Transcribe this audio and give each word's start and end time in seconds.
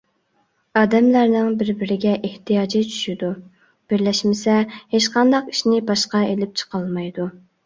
ئادەملەرنىڭ 0.79 1.51
بىر- 1.59 1.67
بىرىگە 1.81 2.13
ئېھتىياجى 2.29 2.81
چۈشىدۇ، 2.93 3.29
بىرلەشمىسە، 3.93 4.57
ھېچقانداق 4.97 5.53
ئىشنى 5.55 5.85
باشقا 5.93 6.25
ئېلىپ 6.33 6.59
چىقالمايدۇ. 6.63 7.29